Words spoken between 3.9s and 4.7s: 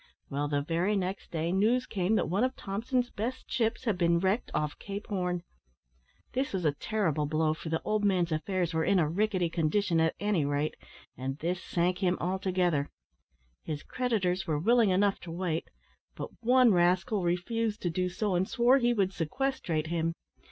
been wrecked